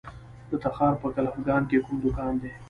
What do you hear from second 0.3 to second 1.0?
د تخار